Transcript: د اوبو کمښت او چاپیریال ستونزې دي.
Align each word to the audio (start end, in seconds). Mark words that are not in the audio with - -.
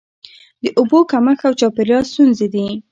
د 0.63 0.65
اوبو 0.79 0.99
کمښت 1.11 1.43
او 1.47 1.53
چاپیریال 1.59 2.03
ستونزې 2.11 2.47
دي. 2.53 2.65